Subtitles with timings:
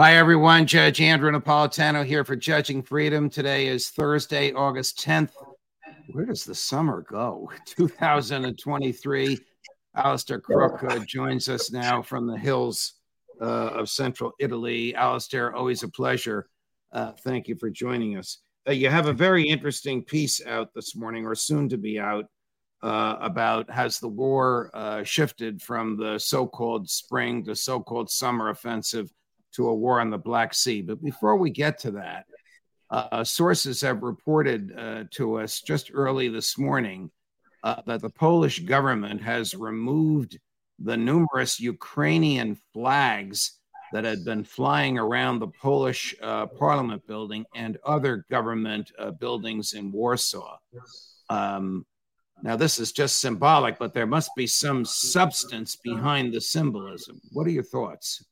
[0.00, 0.64] Hi, everyone.
[0.64, 3.28] Judge Andrew Napolitano here for Judging Freedom.
[3.28, 5.32] Today is Thursday, August 10th.
[6.12, 7.50] Where does the summer go?
[7.66, 9.40] 2023.
[9.96, 12.92] Alastair Crooke uh, joins us now from the hills
[13.40, 14.94] uh, of central Italy.
[14.94, 16.48] Alastair, always a pleasure.
[16.92, 18.38] Uh, thank you for joining us.
[18.68, 22.26] Uh, you have a very interesting piece out this morning, or soon to be out,
[22.84, 28.08] uh, about has the war uh, shifted from the so called spring to so called
[28.08, 29.10] summer offensive
[29.54, 30.82] to a war on the Black Sea.
[30.82, 32.26] But before we get to that,
[32.90, 37.10] uh, sources have reported uh, to us just early this morning
[37.64, 40.38] uh, that the Polish government has removed
[40.78, 43.58] the numerous Ukrainian flags
[43.92, 49.72] that had been flying around the Polish uh, parliament building and other government uh, buildings
[49.72, 50.58] in Warsaw.
[51.30, 51.86] Um,
[52.42, 57.20] now, this is just symbolic, but there must be some substance behind the symbolism.
[57.32, 58.24] What are your thoughts?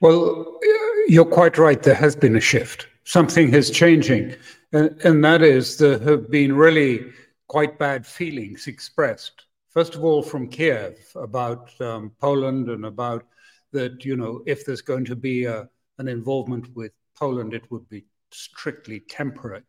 [0.00, 0.58] Well,
[1.06, 1.82] you're quite right.
[1.82, 2.86] There has been a shift.
[3.04, 4.34] Something is changing.
[4.72, 7.12] And, and that is, there have been really
[7.48, 9.44] quite bad feelings expressed.
[9.70, 13.24] First of all, from Kiev about um, Poland and about
[13.72, 15.68] that, you know, if there's going to be a,
[15.98, 19.62] an involvement with Poland, it would be strictly temporary.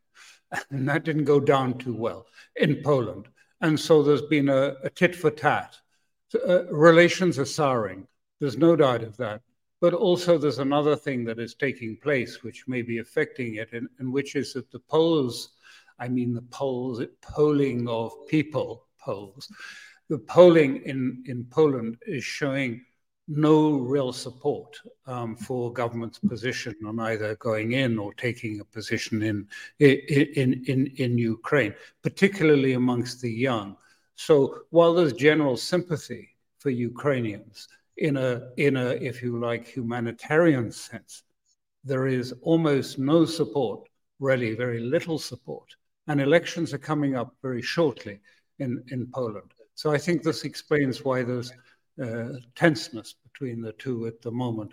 [0.70, 3.26] And that didn't go down too well in Poland.
[3.60, 5.76] And so there's been a, a tit for tat.
[6.34, 8.06] Uh, relations are souring.
[8.40, 9.42] There's no doubt of that.
[9.84, 13.86] But also, there's another thing that is taking place which may be affecting it, and,
[13.98, 15.50] and which is that the polls,
[15.98, 19.52] I mean, the polls, polling of people, polls,
[20.08, 22.80] the polling in, in Poland is showing
[23.28, 29.20] no real support um, for government's position on either going in or taking a position
[29.20, 29.46] in,
[29.80, 33.76] in, in, in Ukraine, particularly amongst the young.
[34.16, 40.70] So while there's general sympathy for Ukrainians, in a in a if you like humanitarian
[40.70, 41.22] sense
[41.84, 43.88] there is almost no support
[44.18, 45.74] really very little support.
[46.06, 48.20] And elections are coming up very shortly
[48.58, 49.50] in in Poland.
[49.74, 51.52] So i think this explains why there's
[52.02, 54.72] uh, tenseness between the two at the moment.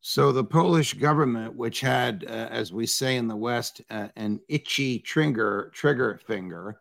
[0.00, 4.40] So the Polish government, which had, uh, as we say in the West, uh, an
[4.48, 6.80] itchy trigger trigger finger,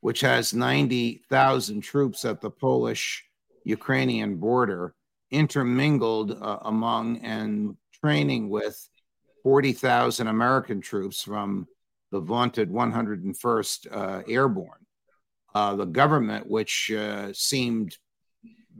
[0.00, 3.23] which has ninety thousand troops at the Polish
[3.64, 4.94] Ukrainian border
[5.30, 8.88] intermingled uh, among and training with
[9.42, 11.66] 40,000 American troops from
[12.12, 14.86] the vaunted 101st uh, Airborne.
[15.54, 17.96] Uh, the government, which uh, seemed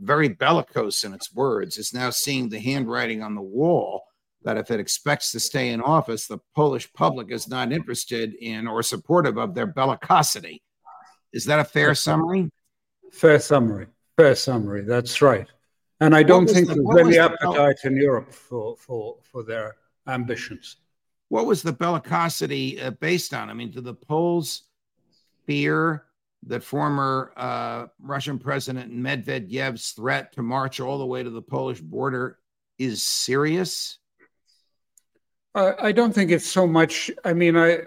[0.00, 4.04] very bellicose in its words, is now seeing the handwriting on the wall
[4.42, 8.66] that if it expects to stay in office, the Polish public is not interested in
[8.66, 10.60] or supportive of their bellicosity.
[11.32, 12.50] Is that a fair summary?
[13.12, 13.86] Fair summary.
[14.16, 14.82] Fair summary.
[14.82, 15.46] That's right.
[16.00, 19.76] And I don't think the, there's any appetite the, in Europe for, for, for their
[20.06, 20.76] ambitions.
[21.28, 23.48] What was the bellicosity uh, based on?
[23.50, 24.64] I mean, do the Poles
[25.46, 26.04] fear
[26.46, 31.80] that former uh, Russian President Medvedev's threat to march all the way to the Polish
[31.80, 32.38] border
[32.78, 33.98] is serious?
[35.56, 37.12] I don't think it's so much.
[37.24, 37.82] I mean, I,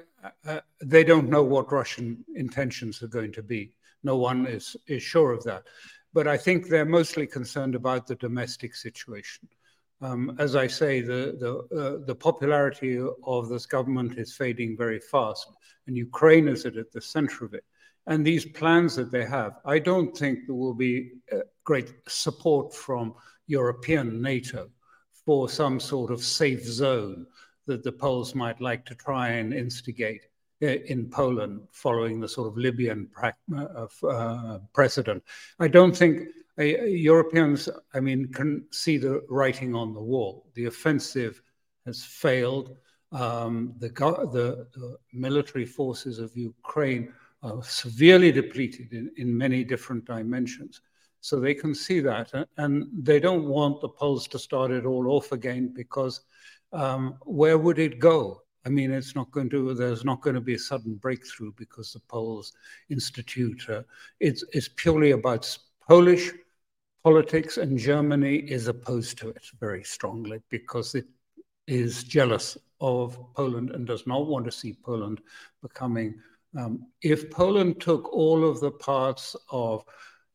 [0.45, 3.73] uh, they don't know what Russian intentions are going to be.
[4.03, 5.63] No one is, is sure of that
[6.13, 9.47] but I think they're mostly concerned about the domestic situation.
[10.01, 14.99] Um, as I say, the the, uh, the popularity of this government is fading very
[14.99, 15.47] fast,
[15.87, 17.65] and Ukraine is at the center of it.
[18.05, 22.73] And these plans that they have, I don't think there will be uh, great support
[22.73, 23.13] from
[23.47, 24.69] European NATO
[25.25, 27.25] for some sort of safe zone
[27.65, 30.21] that the Poles might like to try and instigate
[30.61, 35.23] in Poland following the sort of Libyan uh, uh, precedent.
[35.59, 40.47] I don't think uh, Europeans, I mean, can see the writing on the wall.
[40.55, 41.41] The offensive
[41.85, 42.75] has failed.
[43.11, 50.05] Um, the, the, the, military forces of Ukraine are severely depleted in, in many different
[50.05, 50.81] dimensions.
[51.21, 55.07] So they can see that, and they don't want the Poles to start it all
[55.09, 56.21] off again because
[56.73, 58.41] um, where would it go?
[58.67, 59.73] I mean, it's not going to.
[59.73, 62.51] There's not going to be a sudden breakthrough because the Poles
[62.89, 63.65] Institute.
[63.69, 63.83] Uh,
[64.19, 66.31] it's it's purely about Polish
[67.01, 71.05] politics, and Germany is opposed to it very strongly because it
[71.65, 75.21] is jealous of Poland and does not want to see Poland
[75.61, 76.19] becoming.
[76.57, 79.85] Um, if Poland took all of the parts of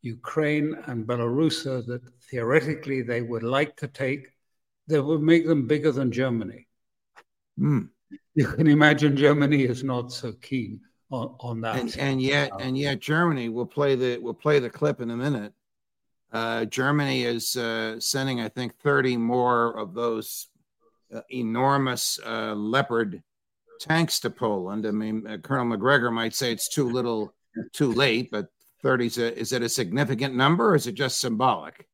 [0.00, 4.32] Ukraine and Belarus that theoretically they would like to take,
[4.86, 6.66] that would make them bigger than Germany.
[7.58, 7.91] Mm.
[8.34, 10.80] You can imagine Germany is not so keen
[11.10, 11.78] on, on that.
[11.78, 15.16] And, and yet, and yet, Germany will play the will play the clip in a
[15.16, 15.52] minute.
[16.32, 20.48] Uh, Germany is uh, sending, I think, 30 more of those
[21.14, 23.22] uh, enormous uh, Leopard
[23.78, 24.86] tanks to Poland.
[24.86, 27.34] I mean, uh, Colonel Macgregor might say it's too little,
[27.74, 28.46] too late, but
[28.82, 31.86] 30 is, a, is it a significant number or is it just symbolic?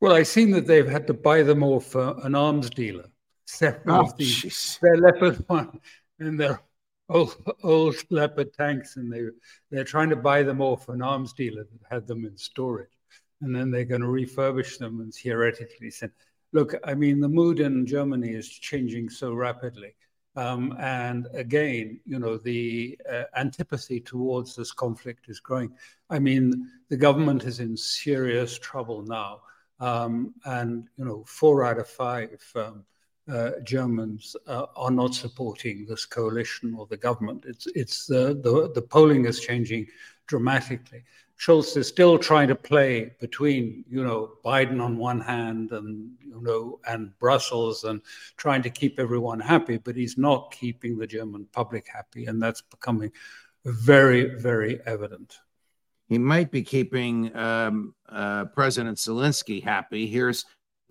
[0.00, 3.06] Well, I've seen that they've had to buy them off uh, an arms dealer.
[3.46, 5.80] Several oh, of these, they're Leopard one,
[6.18, 6.60] and they're
[7.08, 9.22] old, old Leopard tanks, and they
[9.70, 12.90] they're trying to buy them off an arms dealer that had them in storage,
[13.40, 16.12] and then they're going to refurbish them and theoretically send.
[16.52, 19.94] Look, I mean, the mood in Germany is changing so rapidly.
[20.36, 25.72] Um, and again, you know, the uh, antipathy towards this conflict is growing.
[26.10, 29.40] I mean, the government is in serious trouble now.
[29.80, 32.84] Um, and, you know, four out of five um,
[33.28, 37.44] uh, Germans uh, are not supporting this coalition or the government.
[37.46, 39.86] It's, it's the, the, the polling is changing
[40.26, 41.04] dramatically.
[41.38, 46.40] Scholz is still trying to play between, you know, Biden on one hand and, you
[46.40, 48.00] know, and Brussels and
[48.38, 52.24] trying to keep everyone happy, but he's not keeping the German public happy.
[52.26, 53.12] And that's becoming
[53.64, 55.38] very, very evident.
[56.08, 60.06] He might be keeping um, uh, President Zelensky happy.
[60.06, 60.46] Here's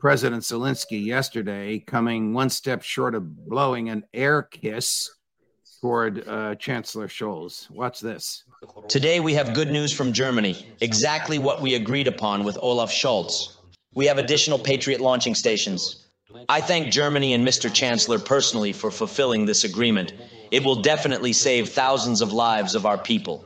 [0.06, 5.10] President Zelensky yesterday coming one step short of blowing an air kiss
[5.81, 7.68] toward uh, Chancellor Scholz.
[7.72, 8.44] Watch this.
[8.88, 13.57] Today we have good news from Germany, exactly what we agreed upon with Olaf Scholz.
[13.96, 16.06] We have additional Patriot launching stations.
[16.50, 17.74] I thank Germany and Mr.
[17.74, 20.13] Chancellor personally for fulfilling this agreement.
[20.52, 23.44] It will definitely save thousands of lives of our people.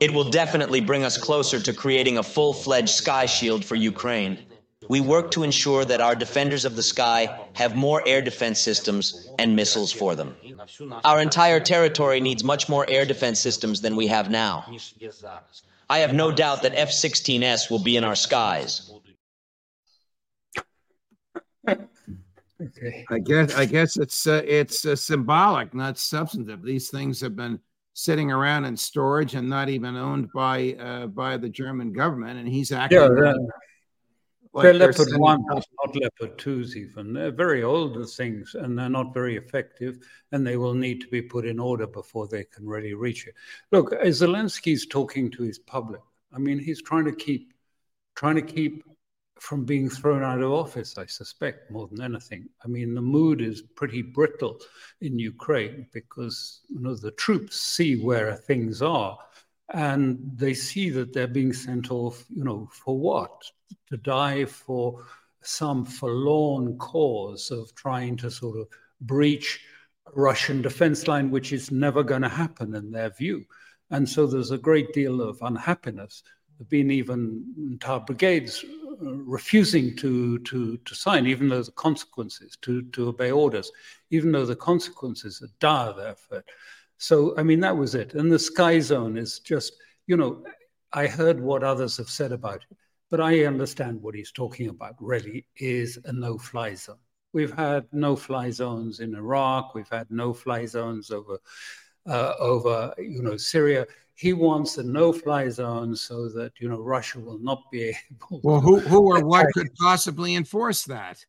[0.00, 4.38] It will definitely bring us closer to creating a full fledged sky shield for Ukraine.
[4.88, 9.28] We work to ensure that our defenders of the sky have more air defense systems
[9.38, 10.36] and missiles for them.
[11.04, 14.66] Our entire territory needs much more air defense systems than we have now.
[15.88, 18.90] I have no doubt that F 16S will be in our skies.
[21.68, 23.04] Okay.
[23.10, 26.62] I guess I guess it's uh, it's uh, symbolic, not substantive.
[26.62, 27.58] These things have been
[27.94, 32.48] sitting around in storage and not even owned by uh, by the German government, and
[32.48, 33.00] he's acting.
[33.00, 33.34] Yeah,
[34.52, 37.12] like they're leopard one, not leopard twos, even.
[37.12, 39.98] They're very old things and they're not very effective,
[40.32, 43.34] and they will need to be put in order before they can really reach it.
[43.70, 46.02] Look, Zelensky's talking to his public.
[46.34, 47.52] I mean, he's trying to keep
[48.14, 48.84] trying to keep
[49.40, 52.48] from being thrown out of office, I suspect, more than anything.
[52.64, 54.60] I mean, the mood is pretty brittle
[55.00, 59.18] in Ukraine because you know the troops see where things are
[59.72, 63.42] and they see that they're being sent off, you know, for what?
[63.88, 65.04] To die for
[65.42, 68.68] some forlorn cause of trying to sort of
[69.00, 69.60] breach
[70.14, 73.44] Russian defense line, which is never going to happen in their view.
[73.90, 76.22] And so there's a great deal of unhappiness.
[76.24, 81.72] There have been even entire brigades uh, refusing to, to, to sign, even though the
[81.72, 83.70] consequences, to, to obey orders,
[84.10, 86.44] even though the consequences are dire there for it.
[87.02, 88.14] So, I mean, that was it.
[88.14, 89.72] And the sky zone is just,
[90.06, 90.44] you know,
[90.92, 92.76] I heard what others have said about it,
[93.10, 97.02] but I understand what he's talking about really is a no fly zone.
[97.32, 101.38] We've had no fly zones in Iraq, we've had no fly zones over.
[102.04, 103.86] Uh, over you know Syria.
[104.16, 108.40] He wants a no-fly zone so that you know Russia will not be able.
[108.42, 111.24] Well, who who or what could possibly enforce that?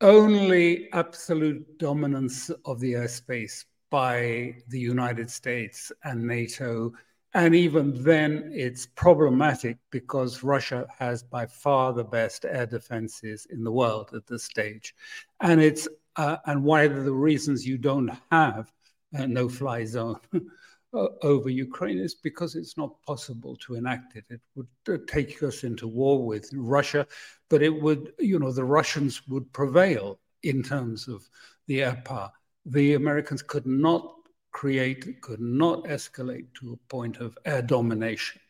[0.00, 6.92] Only absolute dominance of the airspace by the United States and NATO.
[7.32, 13.62] And even then, it's problematic because Russia has by far the best air defenses in
[13.62, 14.96] the world at this stage.
[15.42, 15.86] And it's
[16.16, 18.72] uh, and of the reasons you don't have
[19.12, 20.18] a no-fly zone
[20.92, 24.24] uh, over Ukraine is because it's not possible to enact it.
[24.28, 27.06] It would uh, take us into war with Russia,
[27.48, 31.28] but it would, you know, the Russians would prevail in terms of
[31.68, 32.32] the air power.
[32.66, 34.14] The Americans could not
[34.52, 38.40] create, could not escalate to a point of air domination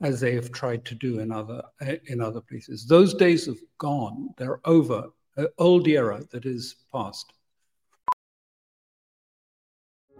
[0.00, 1.62] as they have tried to do in other
[2.06, 2.86] in other places.
[2.86, 5.08] Those days have gone; they're over.
[5.36, 7.32] An old era that is past.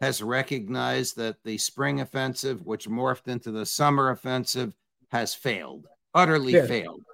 [0.00, 4.74] has recognized that the spring offensive, which morphed into the summer offensive,
[5.10, 6.66] has failed, utterly yeah.
[6.66, 7.04] failed.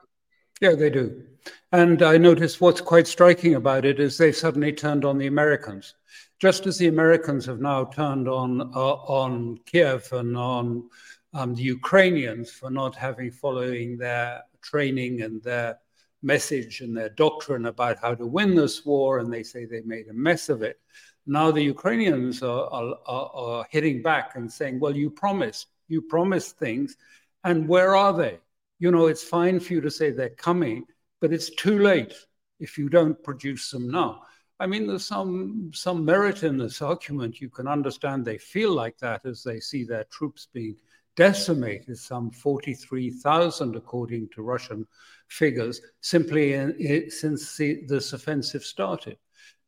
[0.60, 1.24] Yeah, they do.
[1.72, 5.94] And I notice what's quite striking about it is they've suddenly turned on the Americans.
[6.38, 10.88] Just as the Americans have now turned on uh, on Kiev and on
[11.34, 15.78] um, the Ukrainians for not having following their training and their
[16.22, 20.08] message and their doctrine about how to win this war, and they say they made
[20.08, 20.80] a mess of it.
[21.26, 26.58] Now the Ukrainians are, are, are, hitting back and saying, well, you promised, you promised
[26.58, 26.96] things,
[27.44, 28.38] and where are they?
[28.78, 30.84] You know, it's fine for you to say they're coming,
[31.20, 32.14] but it's too late
[32.58, 34.22] if you don't produce them now.
[34.58, 37.40] I mean, there's some some merit in this argument.
[37.40, 40.76] You can understand they feel like that as they see their troops being
[41.16, 44.86] decimated, some 43,000 according to Russian
[45.28, 49.18] figures, simply in, in, since the, this offensive started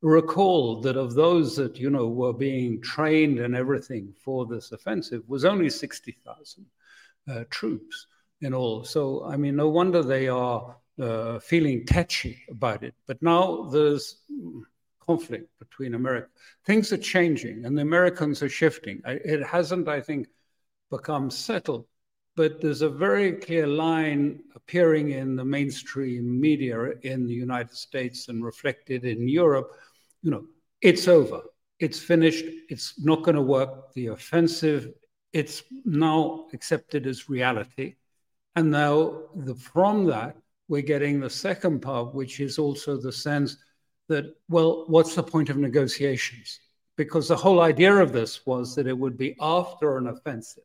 [0.05, 5.23] recall that of those that you know were being trained and everything for this offensive
[5.27, 6.67] was only 60,000
[7.27, 8.07] uh, troops
[8.43, 8.85] in all.
[8.85, 12.95] So I mean, no wonder they are uh, feeling tetchy about it.
[13.07, 14.19] But now there's
[15.01, 16.29] conflict between America.
[16.67, 19.01] Things are changing, and the Americans are shifting.
[19.07, 20.29] It hasn't, I think,
[20.91, 21.87] become settled.
[22.37, 28.29] But there's a very clear line appearing in the mainstream media in the United States
[28.29, 29.71] and reflected in Europe
[30.25, 30.47] you know,
[30.81, 31.43] it's over.
[31.79, 32.45] It's finished.
[32.71, 33.93] It's not going to work.
[33.93, 34.89] The offensive,
[35.33, 37.97] it's now accepted as reality.
[38.57, 43.59] And now the, from that, we're getting the second part, which is also the sense
[44.09, 46.59] that, well, what's the point of negotiations?
[46.97, 50.65] Because the whole idea of this was that it would be after an offensive.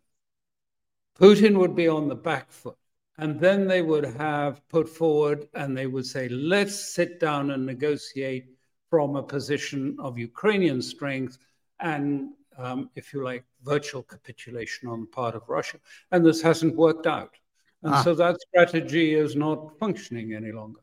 [1.19, 2.77] Putin would be on the back foot.
[3.17, 7.65] And then they would have put forward and they would say, let's sit down and
[7.65, 8.45] negotiate
[8.89, 11.37] from a position of Ukrainian strength
[11.79, 15.77] and, um, if you like, virtual capitulation on the part of Russia.
[16.11, 17.35] And this hasn't worked out.
[17.83, 18.03] And ah.
[18.03, 20.81] so that strategy is not functioning any longer.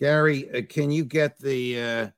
[0.00, 2.08] Gary, uh, can you get the uh,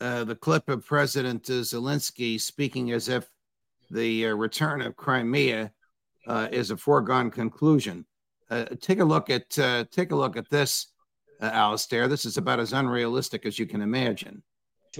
[0.00, 3.30] uh, the clip of President Zelensky speaking as if
[3.90, 5.72] the uh, return of Crimea
[6.26, 8.04] uh, is a foregone conclusion?
[8.50, 9.48] Uh, take a look at
[9.92, 10.88] take a look at this,
[11.40, 12.08] Alastair.
[12.08, 14.42] This is about as unrealistic as you can imagine.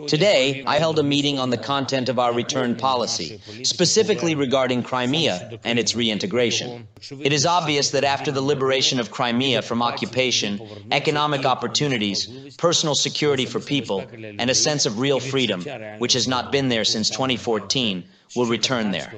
[0.09, 5.61] Today, I held a meeting on the content of our return policy, specifically regarding Crimea
[5.63, 6.89] and its reintegration.
[7.21, 10.61] It is obvious that after the liberation of Crimea from occupation,
[10.91, 14.01] economic opportunities, personal security for people,
[14.41, 15.63] and a sense of real freedom,
[15.99, 19.13] which has not been there since 2014, will return there.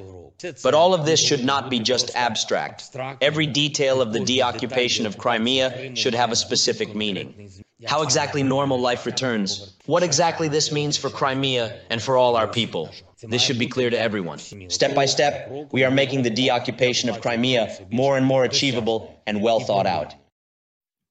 [0.63, 2.95] But all of this should not be just abstract.
[3.23, 7.51] Every detail of the deoccupation of Crimea should have a specific meaning.
[7.85, 12.49] How exactly normal life returns, what exactly this means for Crimea and for all our
[12.49, 12.91] people.
[13.23, 14.39] This should be clear to everyone.
[14.69, 19.43] Step by step, we are making the deoccupation of Crimea more and more achievable and
[19.43, 20.15] well thought out.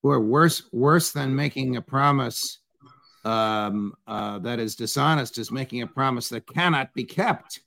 [0.01, 2.59] Or worse, worse than making a promise
[3.23, 7.59] um, uh, that is dishonest is making a promise that cannot be kept.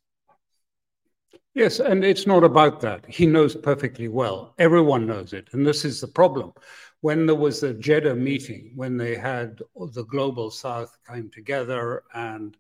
[1.55, 3.05] Yes, and it's not about that.
[3.09, 4.55] He knows perfectly well.
[4.59, 5.49] Everyone knows it.
[5.53, 6.53] And this is the problem.
[7.01, 9.61] When there was a Jeddah meeting, when they had
[9.93, 12.57] the global south came together and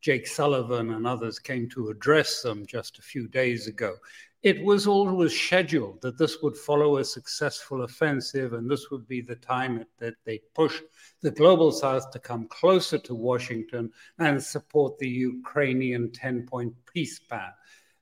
[0.00, 3.96] Jake Sullivan and others came to address them just a few days ago,
[4.42, 9.20] it was always scheduled that this would follow a successful offensive and this would be
[9.20, 10.80] the time that they push
[11.20, 17.18] the global south to come closer to Washington and support the Ukrainian 10 point peace
[17.18, 17.52] plan.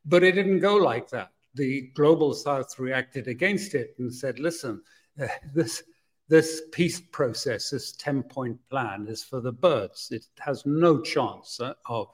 [0.05, 1.33] But it didn't go like that.
[1.55, 4.81] The global south reacted against it and said, listen,
[5.55, 5.83] this,
[6.29, 10.09] this peace process, this 10 point plan, is for the birds.
[10.11, 12.09] It has no chance uh, of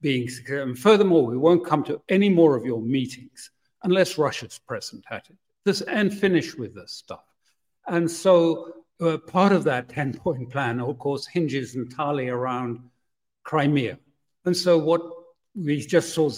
[0.00, 0.28] being.
[0.48, 3.50] And furthermore, we won't come to any more of your meetings
[3.82, 5.36] unless Russia's present at it.
[5.64, 7.24] This and finish with this stuff.
[7.86, 12.80] And so uh, part of that 10 point plan, of course, hinges entirely around
[13.44, 13.98] Crimea.
[14.44, 15.02] And so what
[15.54, 16.28] we just saw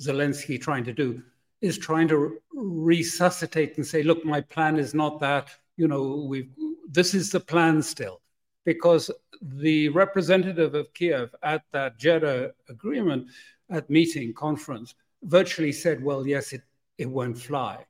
[0.00, 1.22] Zelensky trying to do
[1.60, 6.48] is trying to resuscitate and say, look, my plan is not that, you know, we
[6.90, 8.20] this is the plan still.
[8.64, 9.10] Because
[9.40, 13.28] the representative of Kiev at that Jeddah agreement
[13.70, 16.62] at meeting conference virtually said, well, yes, it,
[16.98, 17.84] it won't fly.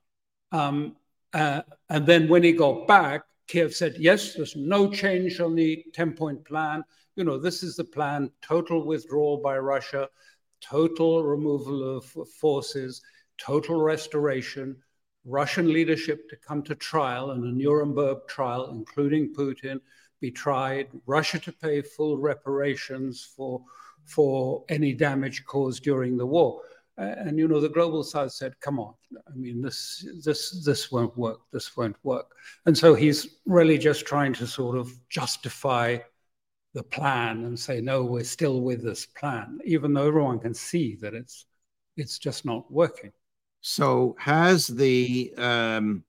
[0.51, 0.95] Um,
[1.33, 5.83] uh, and then when he got back, Kiev said, yes, there's no change on the
[5.93, 6.83] 10 point plan.
[7.15, 10.07] You know, this is the plan total withdrawal by Russia,
[10.61, 12.05] total removal of
[12.39, 13.01] forces,
[13.39, 14.75] total restoration,
[15.25, 19.79] Russian leadership to come to trial in a Nuremberg trial, including Putin,
[20.19, 23.61] be tried, Russia to pay full reparations for,
[24.05, 26.61] for any damage caused during the war.
[26.97, 28.93] And you know, the global south said, come on,
[29.25, 32.35] I mean, this this this won't work, this won't work.
[32.65, 35.99] And so he's really just trying to sort of justify
[36.73, 40.97] the plan and say, no, we're still with this plan, even though everyone can see
[40.97, 41.45] that it's
[41.95, 43.13] it's just not working.
[43.61, 46.03] So has the um,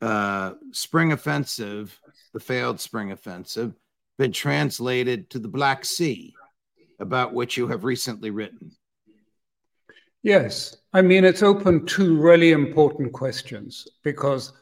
[0.00, 1.98] uh, spring offensive,
[2.32, 3.74] the failed spring offensive,
[4.18, 6.34] been translated to the Black Sea,
[7.00, 8.72] about which you have recently written?
[10.22, 14.52] Yes, I mean, it's open to really important questions because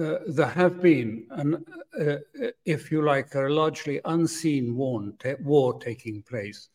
[0.00, 1.64] uh, there have been, an,
[2.00, 2.16] uh,
[2.64, 5.12] if you like, a largely unseen war,
[5.44, 6.68] war taking place.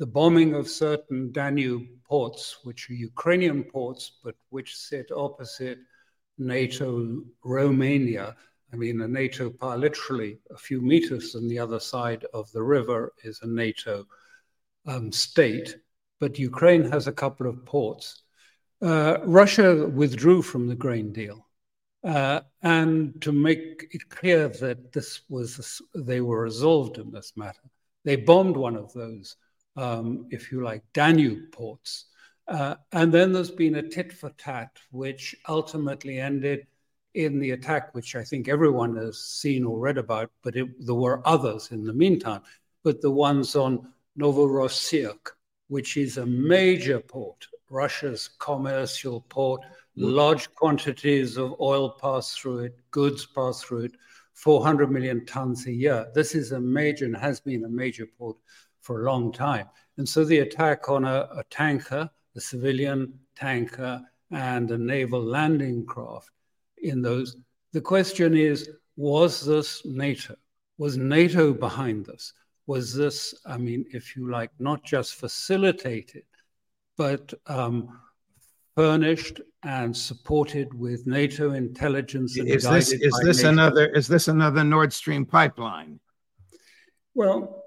[0.00, 5.78] The bombing of certain Danube ports, which are Ukrainian ports, but which sit opposite
[6.38, 8.34] NATO Romania.
[8.72, 12.62] I mean, a NATO power, literally a few meters on the other side of the
[12.62, 14.06] river is a NATO
[14.86, 15.76] um, state
[16.20, 18.22] but Ukraine has a couple of ports.
[18.82, 21.46] Uh, Russia withdrew from the grain deal.
[22.04, 27.68] Uh, and to make it clear that this was, they were resolved in this matter,
[28.04, 29.36] they bombed one of those,
[29.80, 32.06] um, if you like, Danube ports.
[32.46, 36.66] Uh, and then there's been a tit for tat, which ultimately ended
[37.14, 40.94] in the attack, which I think everyone has seen or read about, but it, there
[40.94, 42.42] were others in the meantime.
[42.82, 45.28] But the ones on Novorossiysk,
[45.68, 49.62] which is a major port, Russia's commercial port.
[49.96, 53.92] Large quantities of oil pass through it, goods pass through it,
[54.34, 56.10] 400 million tons a year.
[56.14, 58.36] This is a major and has been a major port
[58.80, 59.66] for a long time.
[59.98, 65.84] And so the attack on a, a tanker, a civilian tanker, and a naval landing
[65.84, 66.30] craft
[66.78, 67.36] in those,
[67.72, 70.34] the question is was this NATO?
[70.78, 72.32] Was NATO behind this?
[72.70, 76.22] was this, I mean, if you like, not just facilitated,
[76.96, 77.98] but um,
[78.76, 82.36] furnished and supported with NATO intelligence.
[82.38, 83.48] is this is this NATO.
[83.48, 85.98] another is this another Nord Stream pipeline?
[87.12, 87.64] Well,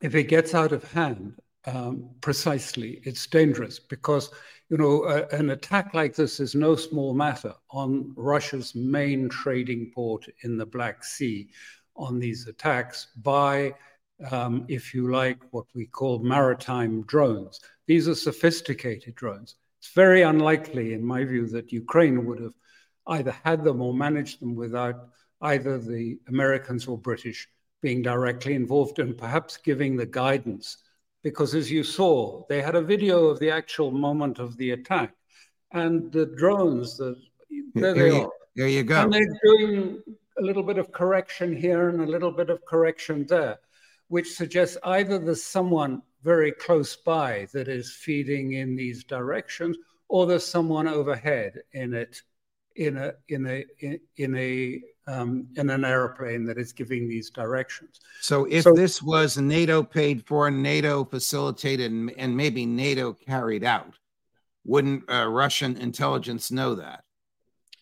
[0.00, 1.34] if it gets out of hand,
[1.66, 4.30] um, precisely, it's dangerous because
[4.70, 10.26] you know an attack like this is no small matter on Russia's main trading port
[10.42, 11.50] in the Black Sea.
[11.96, 13.74] On these attacks by
[14.30, 17.60] um, if you like, what we call maritime drones.
[17.86, 19.56] These are sophisticated drones.
[19.80, 22.54] It's very unlikely, in my view, that Ukraine would have
[23.06, 25.08] either had them or managed them without
[25.40, 27.48] either the Americans or British
[27.80, 30.78] being directly involved and perhaps giving the guidance.
[31.22, 35.14] Because as you saw, they had a video of the actual moment of the attack.
[35.72, 37.16] And the drones, the,
[37.74, 38.30] there, there they you, are.
[38.56, 39.02] There you go.
[39.02, 40.02] And they're doing
[40.38, 43.58] a little bit of correction here and a little bit of correction there
[44.08, 49.76] which suggests either there's someone very close by that is feeding in these directions,
[50.08, 52.22] or there's someone overhead in it,
[52.78, 53.64] in a in a
[54.16, 58.00] in a um, in an airplane that is giving these directions.
[58.20, 63.64] So, if so, this was NATO paid for, NATO facilitated, and, and maybe NATO carried
[63.64, 63.94] out,
[64.64, 67.04] wouldn't uh, Russian intelligence know that?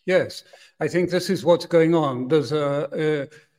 [0.07, 0.45] Yes,
[0.79, 2.29] I think this is what's going on.
[2.29, 2.89] There's a,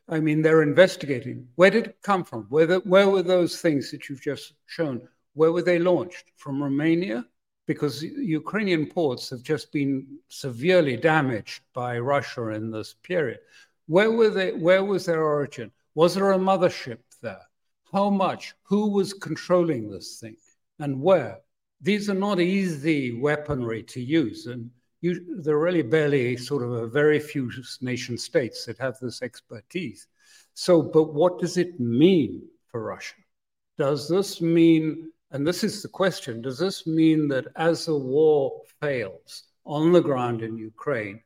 [0.10, 1.47] a I mean, they're investigating.
[1.56, 2.45] Where did it come from?
[2.50, 5.02] Where, the, where were those things that you've just shown?
[5.34, 6.32] Where were they launched?
[6.38, 7.26] From Romania?
[7.67, 13.39] Because Ukrainian ports have just been severely damaged by Russia in this period.
[13.88, 14.53] Where were they?
[14.53, 15.71] Where was their origin?
[15.93, 17.45] Was there a mothership there?
[17.93, 18.53] How much?
[18.63, 20.38] Who was controlling this thing?
[20.80, 21.39] And where?
[21.82, 24.47] These are not easy weaponry to use.
[24.47, 27.51] And you, there are really barely sort of a very few
[27.82, 30.08] nation states that have this expertise.
[30.53, 33.15] So, but what does it mean for Russia?
[33.77, 38.61] Does this mean, and this is the question, does this mean that as the war
[38.79, 41.21] fails on the ground in Ukraine,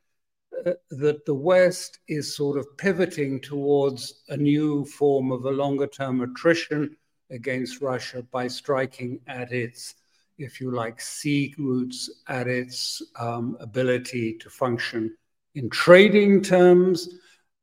[0.66, 5.88] uh, that the West is sort of pivoting towards a new form of a longer
[5.88, 6.96] term attrition
[7.30, 9.96] against Russia by striking at its
[10.42, 15.16] if you like, sea routes at its um, ability to function
[15.56, 17.10] in trading terms?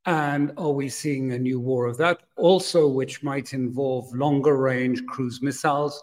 [0.07, 5.05] And are we seeing a new war of that also, which might involve longer range
[5.07, 6.03] cruise missiles?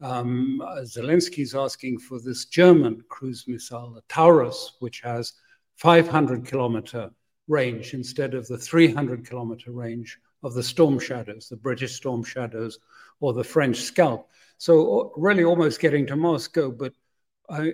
[0.00, 5.32] Um, Zelensky is asking for this German cruise missile, the Taurus, which has
[5.76, 7.10] 500 kilometer
[7.48, 12.78] range instead of the 300 kilometer range of the Storm Shadows, the British Storm Shadows,
[13.20, 14.30] or the French Scalp.
[14.58, 16.92] So really almost getting to Moscow, but
[17.48, 17.72] I,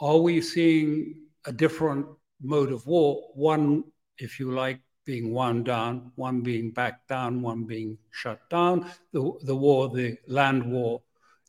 [0.00, 2.06] are we seeing a different
[2.42, 3.28] mode of war?
[3.34, 3.84] One,
[4.18, 9.32] if you like, being wound down, one being backed down, one being shut down, the,
[9.44, 11.00] the war, the land war,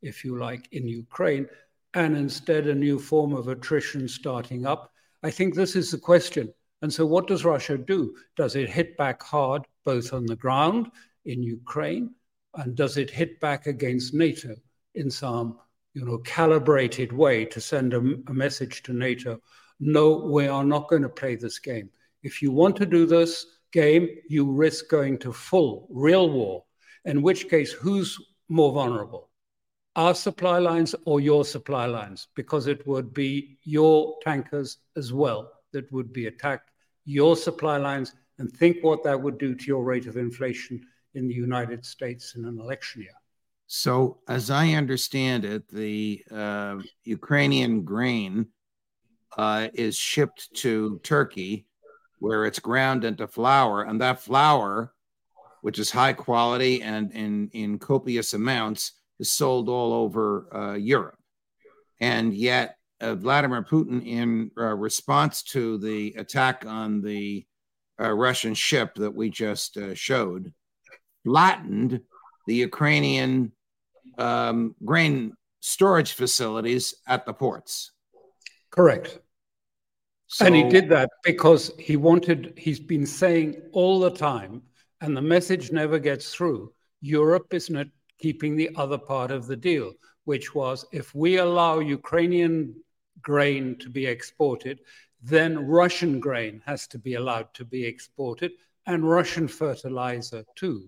[0.02, 1.48] if you like, in Ukraine,
[1.94, 4.92] and instead a new form of attrition starting up.
[5.24, 6.54] I think this is the question.
[6.82, 8.16] And so, what does Russia do?
[8.36, 10.92] Does it hit back hard, both on the ground
[11.26, 12.14] in Ukraine,
[12.56, 14.56] and does it hit back against NATO
[14.96, 15.58] in some
[15.94, 19.42] you know, calibrated way to send a, a message to NATO?
[19.80, 21.90] No, we are not going to play this game.
[22.22, 26.64] If you want to do this game, you risk going to full real war,
[27.06, 28.18] in which case, who's
[28.50, 29.27] more vulnerable?
[29.98, 32.28] Our supply lines or your supply lines?
[32.36, 36.70] Because it would be your tankers as well that would be attacked,
[37.06, 41.28] your supply lines, and think what that would do to your rate of inflation in
[41.28, 43.20] the United States in an election year.
[43.66, 48.50] So, as I understand it, the uh, Ukrainian grain
[49.36, 51.66] uh, is shipped to Turkey,
[52.20, 54.94] where it's ground into flour, and that flour,
[55.62, 61.18] which is high quality and in in copious amounts, is sold all over uh, Europe.
[62.00, 67.46] And yet, uh, Vladimir Putin, in uh, response to the attack on the
[68.00, 70.54] uh, Russian ship that we just showed,
[71.24, 72.02] flattened
[72.46, 73.52] the Ukrainian
[74.18, 77.92] um, grain storage facilities at the ports.
[78.72, 79.20] Correct.
[80.28, 84.62] So, and he did that because he wanted, he's been saying all the time,
[85.02, 87.88] and the message never gets through Europe is not
[88.20, 89.94] keeping the other part of the deal,
[90.26, 92.76] which was if we allow Ukrainian
[93.22, 94.80] grain to be exported,
[95.22, 98.52] then Russian grain has to be allowed to be exported
[98.86, 100.88] and Russian fertilizer too.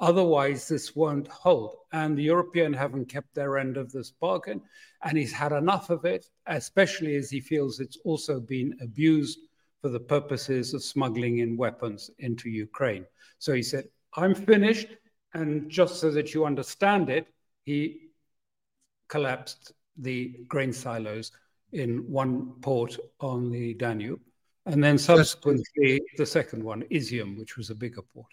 [0.00, 1.76] Otherwise, this won't hold.
[1.92, 4.60] And the European haven't kept their end of this bargain.
[5.02, 9.38] And he's had enough of it, especially as he feels it's also been abused
[9.80, 13.06] for the purposes of smuggling in weapons into Ukraine.
[13.38, 14.88] So he said, I'm finished.
[15.34, 17.26] And just so that you understand it,
[17.64, 18.10] he
[19.08, 21.32] collapsed the grain silos
[21.72, 24.20] in one port on the Danube.
[24.66, 28.26] And then subsequently, the second one, Izium, which was a bigger port.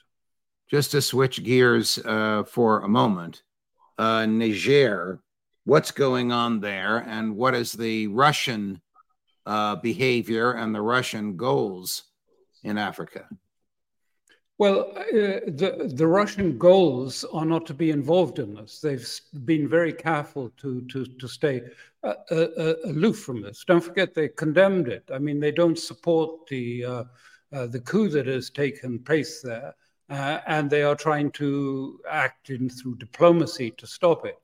[0.69, 3.43] Just to switch gears uh, for a moment,
[3.97, 5.21] uh, Niger,
[5.63, 8.81] what's going on there, and what is the Russian
[9.45, 12.03] uh, behavior and the Russian goals
[12.63, 13.27] in Africa?
[14.57, 15.03] Well, uh,
[15.47, 18.79] the the Russian goals are not to be involved in this.
[18.79, 19.05] They've
[19.43, 21.61] been very careful to to to stay
[22.03, 23.65] uh, uh, uh, aloof from this.
[23.65, 25.03] Don't forget they condemned it.
[25.13, 27.03] I mean, they don't support the uh,
[27.51, 29.75] uh, the coup that has taken place there,
[30.09, 34.37] and they are trying to act in through diplomacy to stop it.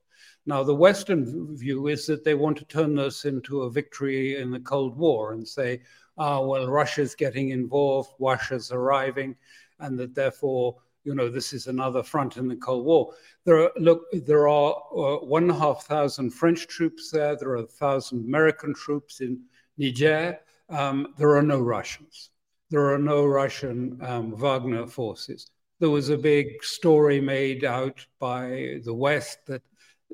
[0.44, 4.50] Now, the Western view is that they want to turn this into a victory in
[4.50, 5.80] the Cold War and say,
[6.18, 9.36] "Ah, oh, well, Russia's getting involved, Russia's arriving."
[9.82, 13.12] And that therefore, you know, this is another front in the Cold War.
[13.44, 17.36] There are, look, there are uh, one and a half thousand French troops there.
[17.36, 19.42] There are a thousand American troops in
[19.76, 20.38] Niger.
[20.68, 22.30] Um, there are no Russians.
[22.70, 25.50] There are no Russian um, Wagner forces.
[25.80, 29.62] There was a big story made out by the West that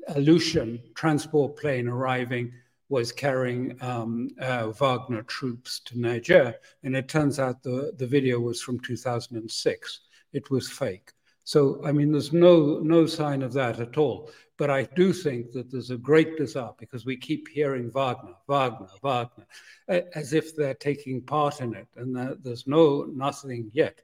[0.07, 2.51] an Ilyushin transport plane arriving
[2.89, 6.55] was carrying um, uh, Wagner troops to Niger.
[6.83, 9.99] And it turns out the, the video was from 2006.
[10.33, 11.11] It was fake.
[11.43, 14.31] So, I mean, there's no, no sign of that at all.
[14.57, 18.89] But I do think that there's a great desire because we keep hearing Wagner, Wagner,
[19.01, 19.47] Wagner,
[19.87, 24.01] as if they're taking part in it, and there's no nothing yet.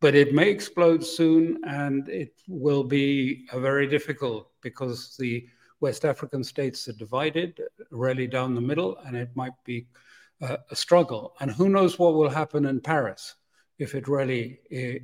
[0.00, 5.48] But it may explode soon, and it will be very difficult because the
[5.80, 7.60] West African states are divided,
[7.90, 9.86] really down the middle, and it might be
[10.40, 11.34] uh, a struggle.
[11.40, 13.34] And who knows what will happen in Paris
[13.78, 14.58] if it really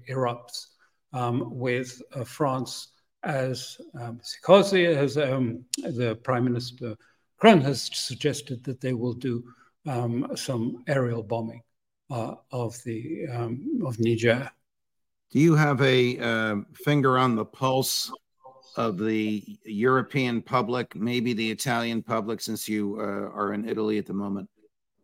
[0.08, 0.66] erupts
[1.12, 2.88] um, with uh, France
[3.22, 6.96] as um, Sarkozy, as um, the Prime Minister
[7.44, 9.44] Macron has suggested that they will do
[9.86, 11.60] um, some aerial bombing
[12.10, 14.50] uh, of the um, of Niger.
[15.30, 18.10] Do you have a uh, finger on the pulse
[18.76, 24.06] of the European public, maybe the Italian public, since you uh, are in Italy at
[24.06, 24.48] the moment,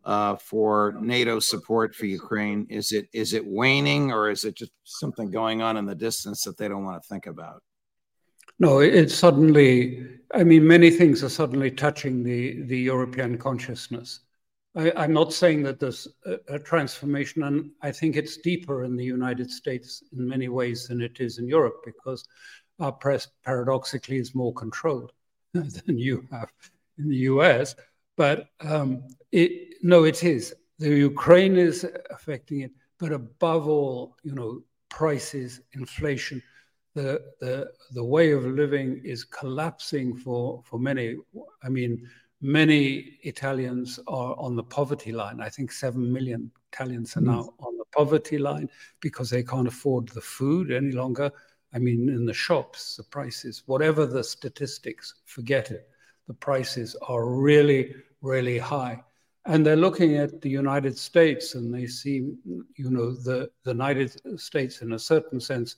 [0.03, 2.65] uh, for NATO support for Ukraine?
[2.69, 6.43] Is it is it waning, or is it just something going on in the distance
[6.43, 7.61] that they don't want to think about?
[8.59, 10.05] No, it's suddenly,
[10.35, 14.19] I mean, many things are suddenly touching the, the European consciousness.
[14.75, 18.95] I, am not saying that there's a, a, transformation, and I think it's deeper in
[18.95, 22.23] the United States in many ways than it is in Europe because
[22.81, 25.13] our press paradoxically is more controlled
[25.53, 26.51] than you have
[26.97, 27.75] in the US.
[28.17, 30.53] But um, it, no, it is.
[30.79, 36.41] The Ukraine is affecting it, but above all, you know, prices, inflation
[36.93, 41.15] the, the, the way of living is collapsing for, for many.
[41.63, 42.07] I mean,
[42.41, 45.39] many Italians are on the poverty line.
[45.39, 47.65] I think 7 million Italians are now mm.
[47.65, 51.31] on the poverty line because they can't afford the food any longer.
[51.73, 55.89] I mean, in the shops, the prices, whatever the statistics, forget it.
[56.27, 59.03] The prices are really, really high.
[59.45, 64.39] And they're looking at the United States and they see, you know, the, the United
[64.39, 65.77] States in a certain sense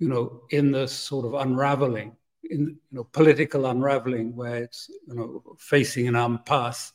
[0.00, 2.16] you know, in this sort of unraveling,
[2.50, 6.92] in you know, political unraveling, where it's you know facing an impasse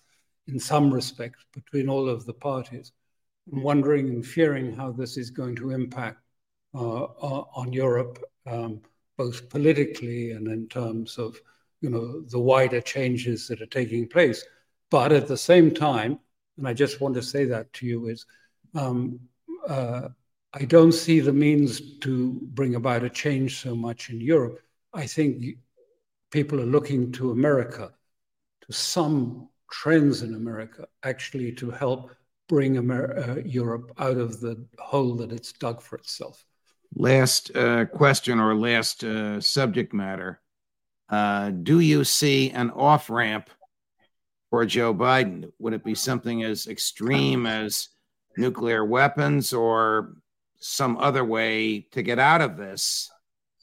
[0.47, 2.91] in some respect between all of the parties,
[3.51, 6.17] and wondering and fearing how this is going to impact
[6.73, 8.81] uh, on Europe, um,
[9.17, 11.39] both politically and in terms of
[11.81, 14.43] you know the wider changes that are taking place.
[14.89, 16.19] But at the same time,
[16.57, 18.25] and I just want to say that to you is.
[18.73, 19.19] Um,
[19.67, 20.09] uh,
[20.57, 24.61] I don't see the means to bring about a change so much in Europe.
[24.93, 25.43] I think
[26.31, 27.91] people are looking to America,
[28.61, 32.15] to some trends in America, actually to help
[32.47, 36.45] bring Amer- uh, Europe out of the hole that it's dug for itself.
[36.95, 40.39] Last uh, question or last uh, subject matter.
[41.09, 43.49] Uh, do you see an off ramp
[44.49, 45.51] for Joe Biden?
[45.59, 47.89] Would it be something as extreme as
[48.37, 50.15] nuclear weapons or
[50.59, 53.11] some other way to get out of this.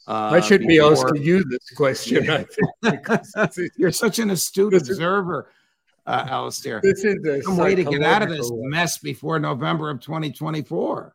[0.07, 0.95] Uh, I should before...
[0.95, 2.31] be asking you this question.
[2.31, 2.47] I
[3.47, 5.51] think, You're such an astute observer,
[6.07, 6.81] uh, Alastair.
[6.83, 11.15] This is some way to get out of this mess before November of 2024.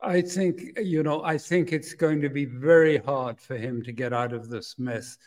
[0.00, 1.22] I think you know.
[1.24, 4.78] I think it's going to be very hard for him to get out of this
[4.78, 5.18] mess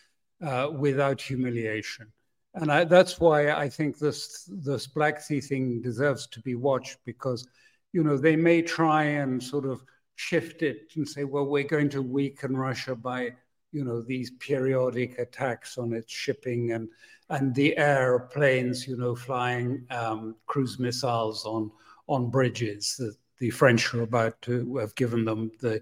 [0.45, 2.07] uh, without humiliation,
[2.55, 6.99] and I, that's why I think this this Black Sea thing deserves to be watched
[7.05, 7.47] because
[7.93, 9.84] you know, they may try and sort of
[10.15, 13.31] shift it and say, well, we're going to weaken Russia by,
[13.71, 16.89] you know, these periodic attacks on its shipping and
[17.29, 21.71] and the airplanes, you know, flying um, cruise missiles on
[22.07, 25.82] on bridges that the French are about to have given them the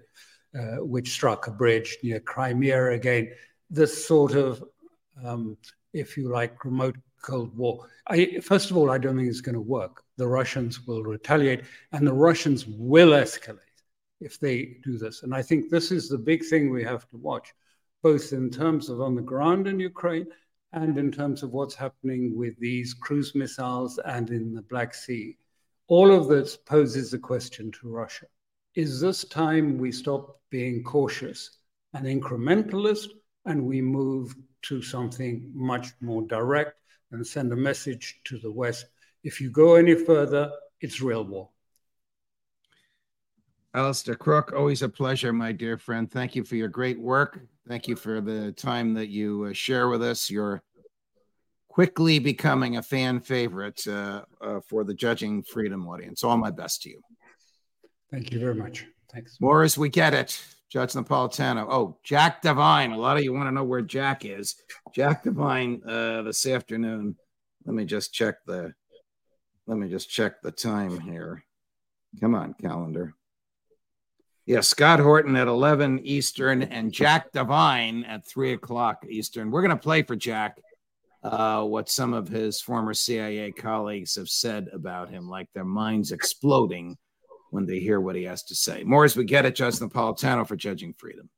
[0.58, 3.30] uh, which struck a bridge near Crimea again.
[3.68, 4.64] This sort of,
[5.22, 5.58] um,
[5.92, 7.86] if you like, remote Cold War.
[8.08, 10.02] I, first of all, I don't think it's going to work.
[10.16, 13.58] The Russians will retaliate, and the Russians will escalate
[14.22, 15.22] if they do this.
[15.22, 17.52] And I think this is the big thing we have to watch,
[18.02, 20.28] both in terms of on the ground in Ukraine
[20.72, 25.36] and in terms of what's happening with these cruise missiles and in the Black Sea.
[25.90, 28.26] All of this poses a question to Russia.
[28.76, 31.58] Is this time we stop being cautious
[31.94, 33.08] and incrementalist
[33.44, 36.74] and we move to something much more direct
[37.10, 38.86] and send a message to the West.
[39.24, 41.48] If you go any further, it's real war.
[43.74, 46.08] Alastair Crooke, always a pleasure, my dear friend.
[46.08, 47.40] Thank you for your great work.
[47.66, 50.30] Thank you for the time that you uh, share with us.
[50.30, 50.62] You're
[51.80, 56.22] quickly becoming a fan favorite uh, uh, for the Judging Freedom audience.
[56.22, 57.00] All my best to you.
[58.10, 58.84] Thank you very much.
[59.10, 59.40] Thanks.
[59.40, 60.38] More as we get it.
[60.68, 61.66] Judge Napolitano.
[61.70, 62.92] Oh, Jack Devine.
[62.92, 64.56] A lot of you want to know where Jack is.
[64.94, 67.16] Jack Devine uh, this afternoon.
[67.64, 68.74] Let me just check the.
[69.66, 71.46] Let me just check the time here.
[72.20, 73.14] Come on, calendar.
[74.44, 79.50] Yeah, Scott Horton at 11 Eastern and Jack Devine at 3 o'clock Eastern.
[79.50, 80.58] We're going to play for Jack
[81.22, 86.12] uh, what some of his former CIA colleagues have said about him, like their minds
[86.12, 86.96] exploding
[87.50, 88.84] when they hear what he has to say.
[88.84, 91.28] More as we get it, Justin Napolitano for Judging Freedom.